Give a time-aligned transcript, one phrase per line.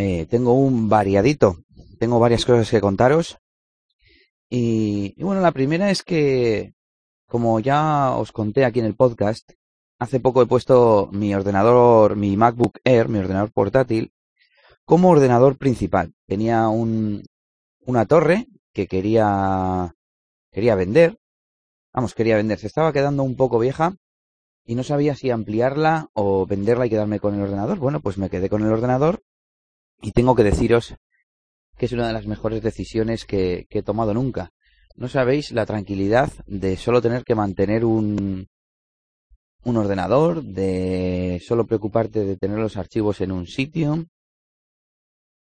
[0.00, 1.58] eh, tengo un variadito,
[1.98, 3.36] tengo varias cosas que contaros.
[4.48, 6.72] Y, y, bueno, la primera es que,
[7.26, 9.52] como ya os conté aquí en el podcast,
[9.98, 14.12] hace poco he puesto mi ordenador, mi MacBook Air, mi ordenador portátil,
[14.86, 16.14] como ordenador principal.
[16.26, 17.22] Tenía un,
[17.80, 19.94] una torre que quería,
[20.50, 21.18] quería vender.
[21.92, 22.58] Vamos, quería vender.
[22.58, 23.96] Se estaba quedando un poco vieja
[24.64, 27.78] y no sabía si ampliarla o venderla y quedarme con el ordenador.
[27.78, 29.22] Bueno, pues me quedé con el ordenador
[30.02, 30.94] y tengo que deciros
[31.80, 34.52] que es una de las mejores decisiones que, he tomado nunca.
[34.96, 38.48] No sabéis la tranquilidad de solo tener que mantener un,
[39.64, 44.04] un ordenador, de solo preocuparte de tener los archivos en un sitio.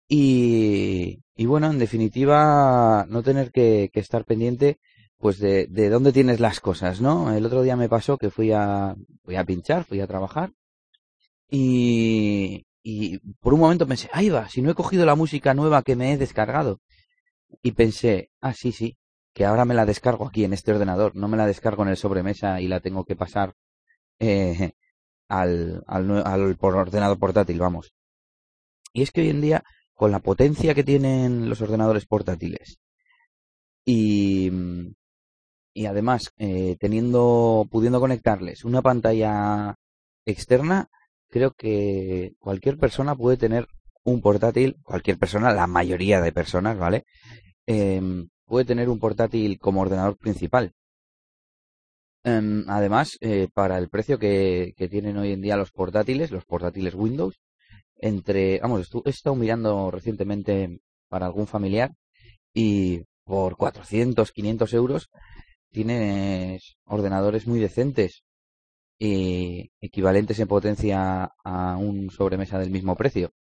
[0.08, 4.78] Y, y bueno, en definitiva, no tener que, que estar pendiente
[5.18, 7.34] pues de, de, dónde tienes las cosas, ¿no?
[7.36, 10.50] El otro día me pasó que fui a, fui a pinchar, fui a trabajar
[11.50, 15.82] y, y por un momento pensé, ahí va, si no he cogido la música nueva
[15.82, 16.80] que me he descargado.
[17.62, 18.98] Y pensé, ah, sí, sí,
[19.34, 21.96] que ahora me la descargo aquí en este ordenador, no me la descargo en el
[21.96, 23.54] sobremesa y la tengo que pasar
[24.18, 24.72] eh,
[25.28, 27.92] al, al, al por ordenador portátil, vamos.
[28.92, 32.78] Y es que hoy en día, con la potencia que tienen los ordenadores portátiles
[33.84, 34.50] y,
[35.74, 39.76] y además eh, teniendo, pudiendo conectarles una pantalla
[40.26, 40.90] externa,
[41.32, 43.66] creo que cualquier persona puede tener
[44.04, 47.04] un portátil, cualquier persona, la mayoría de personas, ¿vale?
[47.66, 48.00] Eh,
[48.44, 50.74] puede tener un portátil como ordenador principal.
[52.24, 56.44] Eh, además, eh, para el precio que, que, tienen hoy en día los portátiles, los
[56.44, 57.40] portátiles Windows,
[57.96, 61.92] entre, vamos, he estado mirando recientemente para algún familiar
[62.52, 65.08] y por 400, 500 euros
[65.70, 68.22] tienes ordenadores muy decentes
[69.04, 73.32] eh, equivalentes en potencia a un sobremesa del mismo precio.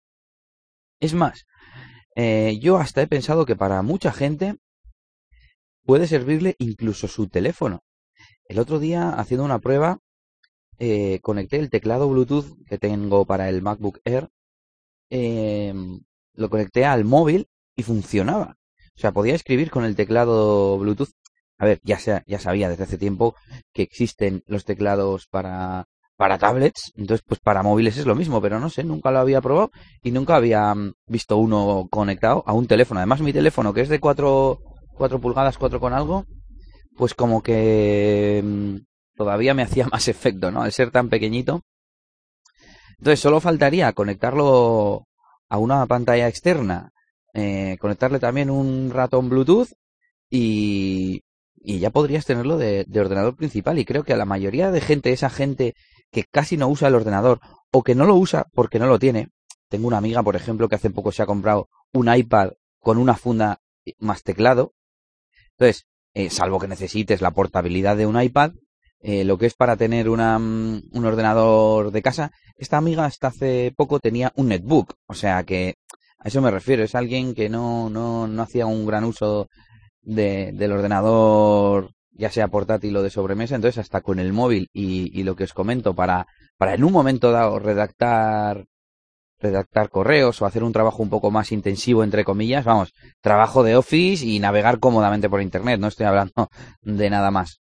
[1.00, 1.46] Es más,
[2.16, 4.58] eh, yo hasta he pensado que para mucha gente
[5.86, 7.84] puede servirle incluso su teléfono.
[8.46, 10.00] El otro día, haciendo una prueba,
[10.80, 14.30] eh, conecté el teclado Bluetooth que tengo para el MacBook Air,
[15.12, 15.76] eh,
[16.34, 18.58] lo conecté al móvil y funcionaba.
[18.96, 21.12] O sea, podía escribir con el teclado Bluetooth
[21.62, 23.36] a ver, ya, sea, ya sabía desde hace tiempo
[23.72, 25.86] que existen los teclados para,
[26.16, 29.42] para tablets, entonces pues para móviles es lo mismo, pero no sé, nunca lo había
[29.42, 29.70] probado
[30.02, 33.00] y nunca había mm, visto uno conectado a un teléfono.
[33.00, 34.58] Además mi teléfono, que es de 4,
[34.96, 36.26] 4 pulgadas, 4 con algo,
[36.98, 38.78] pues como que mmm,
[39.16, 40.64] todavía me hacía más efecto, ¿no?
[40.64, 41.62] Al ser tan pequeñito.
[42.98, 45.06] Entonces solo faltaría conectarlo
[45.48, 46.90] a una pantalla externa,
[47.36, 49.70] eh, conectarle también un ratón Bluetooth
[50.28, 51.22] y,
[51.64, 53.80] y ya podrías tenerlo de, de, ordenador principal.
[53.80, 55.76] Y creo que a la mayoría de gente, esa gente
[56.12, 57.40] que casi no usa el ordenador
[57.72, 59.30] o que no lo usa porque no lo tiene.
[59.70, 63.16] Tengo una amiga, por ejemplo, que hace poco se ha comprado un iPad con una
[63.16, 63.62] funda
[64.00, 64.74] más teclado.
[65.52, 68.52] Entonces, eh, salvo que necesites la portabilidad de un iPad,
[69.00, 73.28] eh, lo que es para tener una, um, un ordenador de casa, esta amiga hasta
[73.28, 74.96] hace poco tenía un netbook.
[75.08, 75.76] O sea que
[76.20, 76.84] a eso me refiero.
[76.84, 79.48] Es alguien que no, no, no hacía un gran uso
[80.02, 85.18] de, del ordenador, ya sea portátil o de sobremesa, entonces hasta con el móvil y,
[85.18, 88.66] y, lo que os comento para, para en un momento dado redactar
[89.42, 93.76] redactar correos o hacer un trabajo un poco más intensivo entre comillas, vamos, trabajo de
[93.76, 96.50] office y navegar cómodamente por internet, no estoy hablando
[96.82, 97.60] de nada más.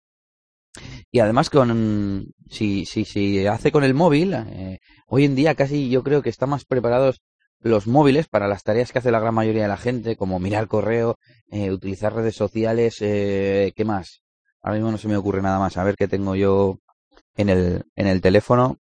[1.10, 5.88] Y además con si si si hace con el móvil, eh, hoy en día casi
[5.88, 7.22] yo creo que está más preparados
[7.60, 10.68] los móviles para las tareas que hace la gran mayoría de la gente, como mirar
[10.68, 11.16] correo,
[11.50, 14.22] eh, utilizar redes sociales, eh, ¿qué más?
[14.62, 15.76] Ahora mismo no se me ocurre nada más.
[15.76, 16.78] A ver qué tengo yo
[17.36, 18.78] en el, en el teléfono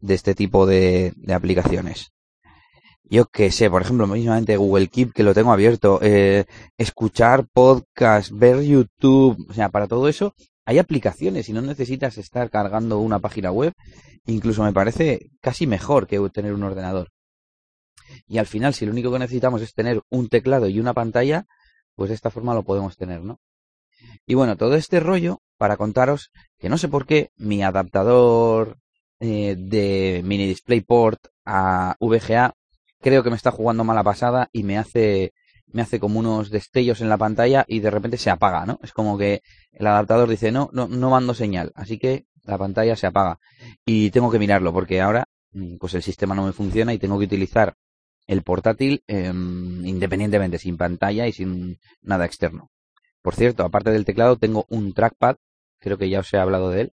[0.00, 2.12] de este tipo de, aplicaciones.
[3.04, 6.44] Yo qué sé, por ejemplo, mismamente Google Keep, que lo tengo abierto, eh,
[6.78, 10.34] escuchar podcast, ver YouTube, o sea, para todo eso
[10.70, 13.72] hay aplicaciones y no necesitas estar cargando una página web.
[14.26, 17.08] Incluso me parece casi mejor que tener un ordenador.
[18.26, 21.46] Y al final, si lo único que necesitamos es tener un teclado y una pantalla,
[21.94, 23.40] pues de esta forma lo podemos tener, ¿no?
[24.26, 28.78] Y bueno, todo este rollo para contaros que no sé por qué mi adaptador
[29.20, 32.54] eh, de mini DisplayPort a VGA
[33.00, 35.32] creo que me está jugando mala pasada y me hace
[35.72, 38.80] me hace como unos destellos en la pantalla y de repente se apaga, ¿no?
[38.82, 39.42] Es como que
[39.72, 43.38] el adaptador dice, no, no, no mando señal, así que la pantalla se apaga.
[43.84, 47.18] Y tengo que mirarlo porque ahora mm, pues el sistema no me funciona y tengo
[47.18, 47.76] que utilizar
[48.30, 52.70] el portátil em, independientemente, sin pantalla y sin nada externo.
[53.22, 55.34] Por cierto, aparte del teclado tengo un trackpad,
[55.80, 56.92] creo que ya os he hablado de él,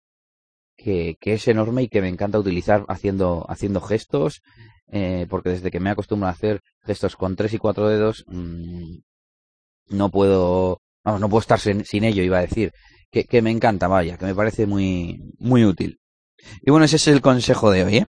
[0.78, 4.44] que, que es enorme y que me encanta utilizar haciendo, haciendo gestos,
[4.92, 8.98] eh, porque desde que me acostumbro a hacer gestos con tres y cuatro dedos, mmm,
[9.90, 12.74] no puedo, vamos, no puedo estar sin, sin, ello, iba a decir,
[13.10, 16.00] que, que me encanta, vaya, que me parece muy, muy útil.
[16.62, 18.06] Y bueno, ese es el consejo de hoy, ¿eh?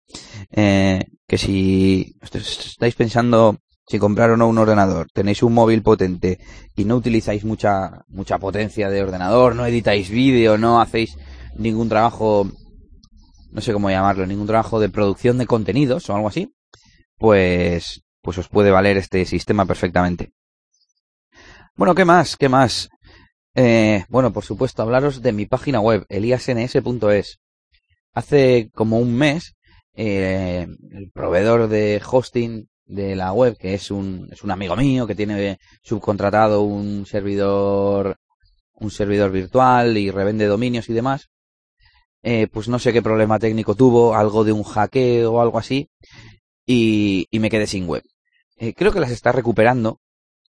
[0.51, 3.57] eh que si estáis pensando
[3.87, 6.39] si comprar o no un ordenador, tenéis un móvil potente
[6.75, 11.17] y no utilizáis mucha mucha potencia de ordenador, no editáis vídeo, no hacéis
[11.55, 12.49] ningún trabajo
[13.51, 16.53] no sé cómo llamarlo, ningún trabajo de producción de contenidos o algo así,
[17.17, 20.31] pues pues os puede valer este sistema perfectamente.
[21.75, 22.37] Bueno, ¿qué más?
[22.37, 22.89] ¿Qué más?
[23.55, 27.40] Eh, bueno, por supuesto, hablaros de mi página web, eliasns.es.
[28.13, 29.55] Hace como un mes,
[29.93, 35.07] eh, el proveedor de hosting de la web, que es un, es un amigo mío
[35.07, 38.17] que tiene subcontratado un servidor,
[38.73, 41.29] un servidor virtual y revende dominios y demás,
[42.23, 45.89] eh, pues no sé qué problema técnico tuvo, algo de un hackeo o algo así,
[46.65, 48.03] y, me quedé sin web.
[48.57, 49.99] Eh, creo que las está recuperando.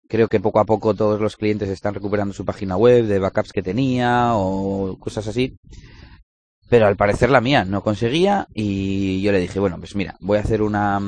[0.08, 3.52] Creo que poco a poco todos los clientes están recuperando su página web de backups
[3.52, 5.56] que tenía o cosas así.
[6.70, 10.38] Pero al parecer la mía no conseguía y yo le dije, bueno, pues mira, voy
[10.38, 11.00] a hacer una,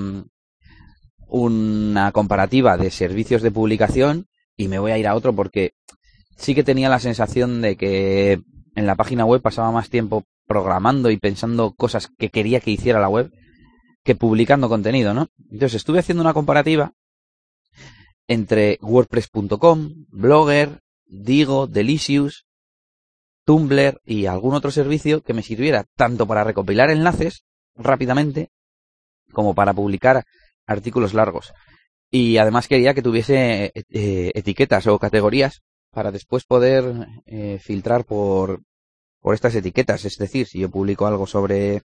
[1.28, 4.26] una comparativa de servicios de publicación
[4.56, 5.74] y me voy a ir a otro porque
[6.36, 8.42] sí que tenía la sensación de que
[8.74, 13.00] en la página web pasaba más tiempo programando y pensando cosas que quería que hiciera
[13.00, 13.30] la web
[14.02, 15.28] que publicando contenido, ¿no?
[15.50, 16.92] Entonces estuve haciendo una comparativa
[18.26, 22.46] entre WordPress.com, Blogger, Digo, Delicious,
[23.44, 27.44] Tumblr y algún otro servicio que me sirviera tanto para recopilar enlaces
[27.76, 28.50] rápidamente
[29.32, 30.24] como para publicar
[30.66, 31.52] artículos largos.
[32.10, 38.62] Y además quería que tuviese eh, etiquetas o categorías para después poder eh, filtrar por,
[39.20, 40.04] por estas etiquetas.
[40.04, 41.82] Es decir, si yo publico algo sobre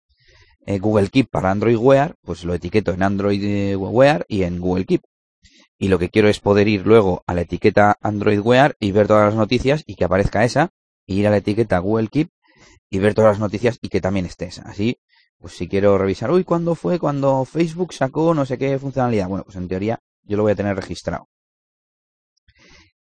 [0.67, 4.85] eh, Google Keep para Android Wear, pues lo etiqueto en Android Wear y en Google
[4.85, 5.03] Keep.
[5.79, 9.07] Y lo que quiero es poder ir luego a la etiqueta Android Wear y ver
[9.07, 10.71] todas las noticias y que aparezca esa
[11.07, 12.31] ir a la etiqueta Google Keep
[12.91, 14.59] y ver todas las noticias y que también estés.
[14.61, 14.99] Así,
[15.39, 19.29] pues si quiero revisar, uy, ¿cuándo fue cuando Facebook sacó no sé qué funcionalidad?
[19.29, 21.29] Bueno, pues en teoría yo lo voy a tener registrado.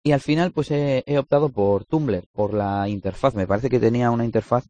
[0.02, 3.34] Y al final, pues he, optado por Tumblr, por la interfaz.
[3.34, 4.64] Me parece que tenía una interfaz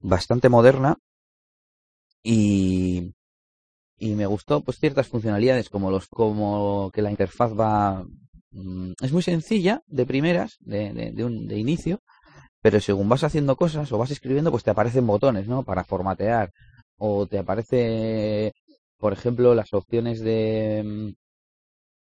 [0.00, 0.98] bastante moderna
[2.24, 3.14] y,
[3.98, 8.04] y me gustó pues ciertas funcionalidades como los como que la interfaz va
[8.50, 12.02] mm, es muy sencilla de primeras de, de, un, de inicio
[12.64, 15.64] pero según vas haciendo cosas o vas escribiendo, pues te aparecen botones, ¿no?
[15.64, 16.50] Para formatear.
[16.96, 18.54] O te aparece,
[18.96, 20.82] por ejemplo, las opciones de...
[20.82, 21.12] Mm,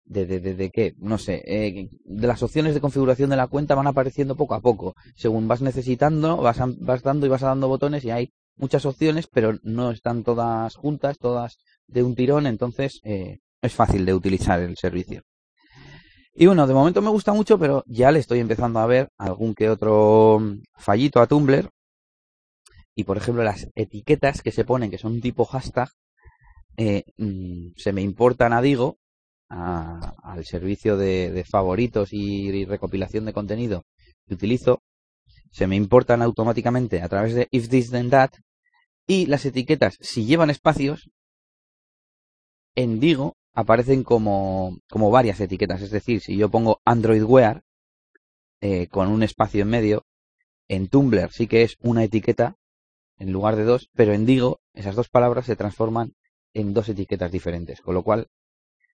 [0.04, 3.76] de, de, de, qué, no sé, eh, de las opciones de configuración de la cuenta
[3.76, 4.94] van apareciendo poco a poco.
[5.16, 9.58] Según vas necesitando, vas, vas dando y vas dando botones y hay muchas opciones, pero
[9.64, 14.76] no están todas juntas, todas de un tirón, entonces eh, es fácil de utilizar el
[14.76, 15.24] servicio.
[16.34, 19.54] Y bueno, de momento me gusta mucho, pero ya le estoy empezando a ver algún
[19.54, 20.40] que otro
[20.78, 21.70] fallito a Tumblr.
[22.96, 25.90] Y por ejemplo, las etiquetas que se ponen, que son tipo hashtag,
[26.78, 28.98] eh, mm, se me importan a Digo,
[29.50, 33.84] a, al servicio de, de favoritos y, y, recopilación de contenido
[34.28, 34.82] que utilizo,
[35.52, 38.32] se me importan automáticamente a través de if this then that.
[39.08, 41.10] Y las etiquetas, si llevan espacios,
[42.76, 45.82] en Digo aparecen como, como varias etiquetas.
[45.82, 47.64] Es decir, si yo pongo Android Wear
[48.62, 50.06] eh, con un espacio en medio,
[50.68, 52.56] en Tumblr sí que es una etiqueta
[53.18, 56.14] en lugar de dos, pero en Digo esas dos palabras se transforman
[56.54, 57.82] en dos etiquetas diferentes.
[57.82, 58.30] Con lo cual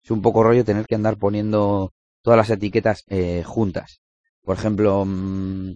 [0.02, 1.92] es un poco rollo tener que andar poniendo
[2.22, 4.00] todas las etiquetas eh, juntas.
[4.42, 5.74] Por ejemplo, mmm,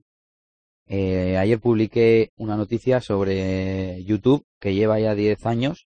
[0.87, 5.89] eh, ayer publiqué una noticia sobre YouTube que lleva ya 10 años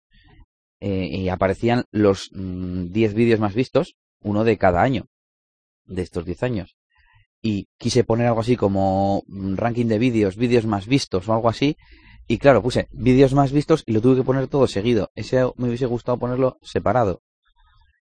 [0.81, 5.07] eh, y aparecían los 10 mm, vídeos más vistos, uno de cada año,
[5.85, 6.77] de estos 10 años.
[7.41, 11.49] Y quise poner algo así como mm, ranking de vídeos, vídeos más vistos o algo
[11.49, 11.77] así.
[12.27, 15.11] Y claro, puse vídeos más vistos y lo tuve que poner todo seguido.
[15.15, 17.23] Ese me hubiese gustado ponerlo separado.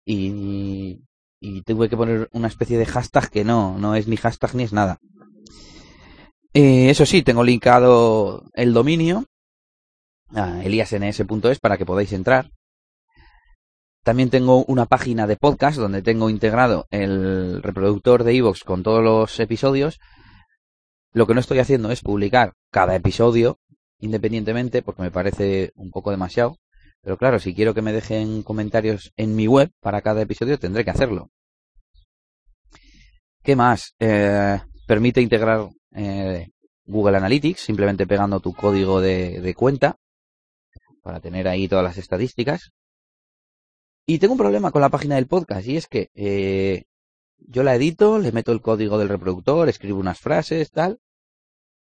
[0.06, 1.04] Y,
[1.40, 4.64] y tuve que poner una especie de hashtag que no, no es ni hashtag ni
[4.64, 5.00] es nada.
[6.54, 9.26] Eh, eso sí, tengo linkado el dominio
[10.34, 12.52] a eliasns.es para que podáis entrar
[14.08, 19.04] También tengo una página de podcast donde tengo integrado el reproductor de iVoox con todos
[19.04, 20.00] los episodios.
[21.12, 23.60] Lo que no estoy haciendo es publicar cada episodio
[24.00, 26.56] independientemente porque me parece un poco demasiado.
[27.02, 30.86] Pero claro, si quiero que me dejen comentarios en mi web para cada episodio tendré
[30.86, 31.30] que hacerlo.
[33.44, 33.94] ¿Qué más?
[34.00, 36.48] Eh, permite integrar eh,
[36.86, 39.98] Google Analytics simplemente pegando tu código de cuenta
[41.04, 42.72] para tener ahí todas las estadísticas.
[44.10, 46.86] Y tengo un problema con la página del podcast y es que eh,
[47.40, 51.02] yo la edito, le meto el código del reproductor, escribo unas frases, tal,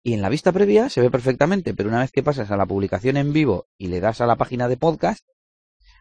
[0.03, 2.67] y en la vista previa se ve perfectamente, pero una vez que pasas a la
[2.67, 5.27] publicación en vivo y le das a la página de podcast,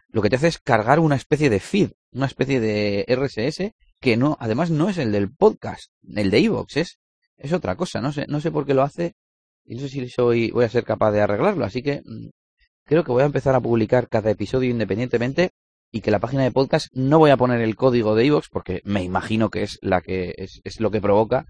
[0.08, 4.18] lo que te hace es cargar una especie de feed, una especie de RSS que
[4.18, 6.98] no, además no es el del podcast, el de iVoox, es,
[7.38, 9.14] es otra cosa, no sé, no sé por qué lo hace
[9.64, 12.28] y no sé si soy, voy a ser capaz de arreglarlo, así que mm,
[12.84, 15.52] creo que voy a empezar a publicar cada episodio independientemente
[15.92, 18.80] y que la página de podcast no voy a poner el código de iVoox porque
[18.84, 21.44] me imagino que es la que es, es, lo que provoca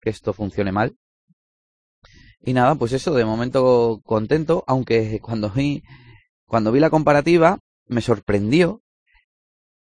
[0.00, 0.96] que esto funcione mal.
[2.40, 5.84] Y nada, pues eso, de momento contento, aunque cuando vi,
[6.44, 8.82] cuando vi la comparativa me sorprendió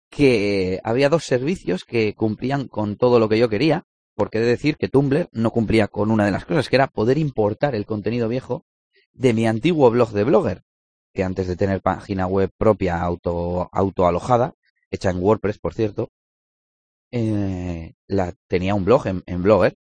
[0.09, 3.85] que había dos servicios que cumplían con todo lo que yo quería,
[4.15, 6.87] porque he de decir que Tumblr no cumplía con una de las cosas, que era
[6.87, 8.65] poder importar el contenido viejo
[9.13, 10.63] de mi antiguo blog de Blogger
[11.13, 14.53] que antes de tener página web propia auto, autoalojada,
[14.91, 16.11] hecha en WordPress, por cierto,
[17.11, 19.75] eh, la, tenía un blog en, en, Blogger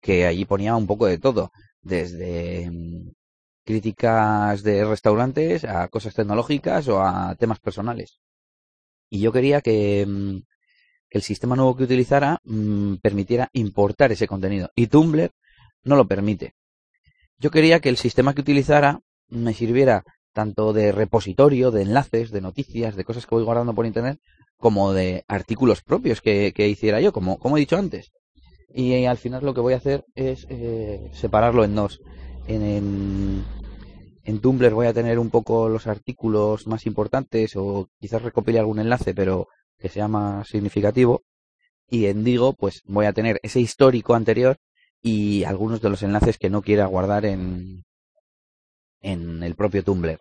[0.00, 3.10] que allí ponía un poco de todo, desde mm,
[3.64, 8.20] críticas de restaurantes a cosas tecnológicas o a temas personales.
[9.10, 10.38] Y yo quería que, mm,
[11.10, 14.70] el sistema nuevo que utilizara mm, permitiera importar ese contenido.
[14.74, 15.32] Y Tumblr
[15.84, 16.54] no lo permite.
[17.38, 22.40] Yo quería que el sistema que utilizara me sirviera tanto de repositorio, de enlaces, de
[22.40, 24.18] noticias, de cosas que voy guardando por internet,
[24.56, 28.12] como de artículos propios que, hiciera yo, como, como he dicho antes.
[28.72, 32.00] Y, eh, al final lo que voy a hacer es eh, separarlo en dos.
[32.46, 33.44] En, en,
[34.24, 38.78] en, Tumblr voy a tener un poco los artículos más importantes o quizás recopile algún
[38.78, 41.24] enlace, pero que sea más significativo.
[41.88, 44.58] Y en Digo, pues voy a tener ese histórico anterior
[45.02, 47.82] y algunos de los enlaces que no quiera guardar en,
[49.00, 50.18] en el propio Tumblr.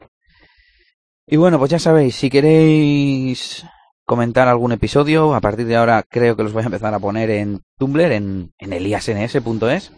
[1.27, 3.65] Y bueno, pues ya sabéis, si queréis
[4.03, 7.29] comentar algún episodio, a partir de ahora creo que los voy a empezar a poner
[7.29, 9.91] en Tumblr, en, en eliasns.es.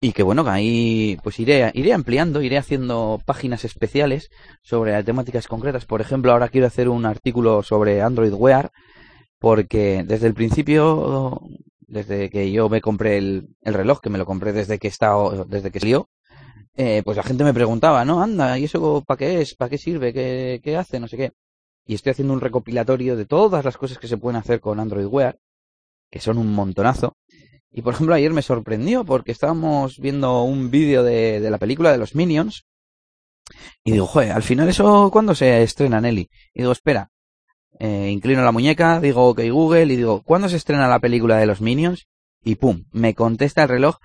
[0.00, 4.28] Y que bueno, ahí pues iré, iré ampliando, iré haciendo páginas especiales
[4.62, 5.86] sobre temáticas concretas.
[5.86, 8.70] Por ejemplo, ahora quiero hacer un artículo sobre Android Wear,
[9.38, 11.40] porque desde el principio,
[11.80, 15.46] desde que yo me compré el, el reloj, que me lo compré desde que estado,
[15.46, 16.10] desde que salió,
[16.76, 18.22] eh, pues la gente me preguntaba, ¿no?
[18.22, 19.54] Anda, ¿y eso para qué es?
[19.54, 20.12] ¿Para qué sirve?
[20.12, 20.98] ¿Qué, ¿Qué hace?
[21.00, 21.32] No sé qué.
[21.86, 25.06] Y estoy haciendo un recopilatorio de todas las cosas que se pueden hacer con Android
[25.06, 25.38] Wear,
[26.10, 27.16] que son un montonazo.
[27.70, 31.92] Y por ejemplo, ayer me sorprendió porque estábamos viendo un vídeo de, de la película
[31.92, 32.64] de los Minions.
[33.84, 36.30] Y digo, joder, al final eso, ¿cuándo se estrena, Nelly?
[36.54, 37.10] Y digo, espera.
[37.78, 41.46] Eh, inclino la muñeca, digo, ok, Google, y digo, ¿cuándo se estrena la película de
[41.46, 42.06] los Minions?
[42.42, 43.96] Y pum, me contesta el reloj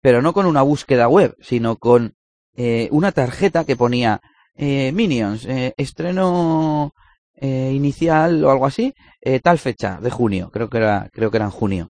[0.00, 2.14] pero no con una búsqueda web, sino con
[2.56, 4.20] eh, una tarjeta que ponía
[4.56, 6.92] eh, Minions, eh, estreno
[7.34, 11.36] eh, inicial o algo así, eh, tal fecha de junio, creo que era, creo que
[11.36, 11.90] era en junio.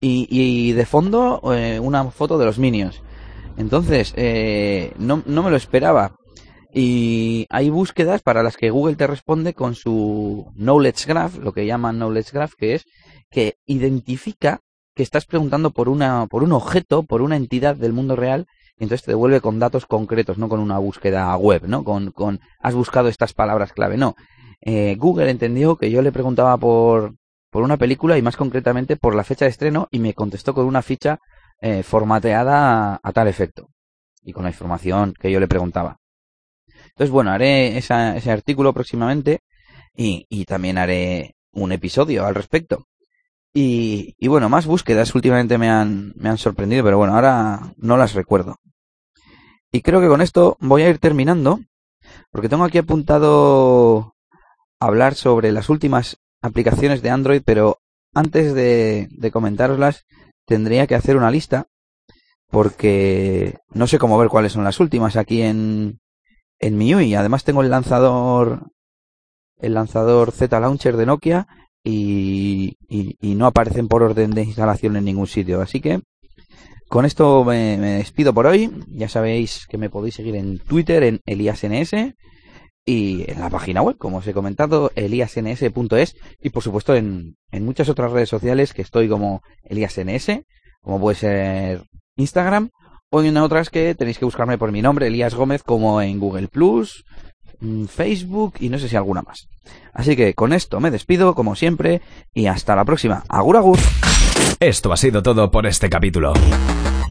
[0.00, 1.40] Y, y de fondo
[1.80, 3.00] una foto de los Minions.
[3.56, 4.12] Entonces,
[4.98, 6.16] no, no me lo esperaba.
[6.74, 11.64] Y hay búsquedas para las que Google te responde con su Knowledge Graph, lo que
[11.64, 12.84] llaman Knowledge Graph, que es
[13.30, 14.60] que identifica
[14.94, 18.46] que estás preguntando por una, por un objeto, por una entidad del mundo real,
[18.76, 21.84] y entonces te devuelve con datos concretos, no con una búsqueda web, ¿no?
[21.84, 24.16] Con, con has buscado estas palabras clave, no.
[24.60, 27.14] Eh, Google entendió que yo le preguntaba por,
[27.50, 30.66] por una película y más concretamente por la fecha de estreno y me contestó con
[30.66, 31.18] una ficha
[31.60, 33.68] eh, formateada a, a, tal efecto
[34.22, 35.98] y con la información que yo le preguntaba.
[36.88, 39.40] Entonces, bueno, haré esa, ese artículo próximamente
[39.94, 42.86] y, y también haré un episodio al respecto.
[43.56, 47.96] Y, y, bueno, más búsquedas últimamente me han, me han sorprendido, pero bueno, ahora no
[47.96, 48.56] las recuerdo.
[49.70, 51.60] Y creo que con esto voy a ir terminando,
[52.32, 54.14] porque tengo aquí apuntado
[54.80, 57.78] hablar sobre las últimas aplicaciones de Android, pero
[58.12, 60.04] antes de, de comentároslas
[60.46, 61.68] tendría que hacer una lista,
[62.50, 66.00] porque no sé cómo ver cuáles son las últimas aquí en,
[66.58, 67.14] en MIUI.
[67.14, 68.70] Además tengo el lanzador,
[69.58, 71.46] el lanzador Z Launcher de Nokia
[71.84, 72.76] y,
[73.20, 75.60] no aparecen por orden de instalación en ningún sitio.
[75.60, 76.00] Así que
[76.88, 78.70] con esto me, despido por hoy.
[78.88, 82.14] Ya sabéis que me podéis seguir en Twitter en EliasNS
[82.86, 87.64] y en la página web, como os he comentado, eliasns.es y por supuesto en, en
[87.64, 90.42] muchas otras redes sociales que estoy como eliasns,
[90.82, 91.84] como puede ser
[92.16, 92.70] Instagram
[93.10, 96.48] o en otras que tenéis que buscarme por mi nombre, Elías Gómez, como en Google
[96.48, 97.04] Plus,
[97.88, 99.48] Facebook y no sé si alguna más.
[99.92, 102.02] Así que con esto me despido, como siempre,
[102.32, 103.24] y hasta la próxima.
[103.28, 103.78] Agur agur.
[104.60, 106.32] Esto ha sido todo por este capítulo.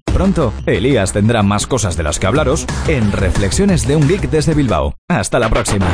[0.05, 4.53] Pronto, Elías tendrá más cosas de las que hablaros en Reflexiones de un Geek desde
[4.53, 4.95] Bilbao.
[5.09, 5.87] Hasta la próxima.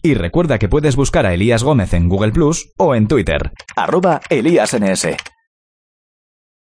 [0.00, 3.52] Y recuerda que puedes buscar a Elías Gómez en Google Plus o en Twitter.
[3.74, 5.33] Arroba ElíasNS.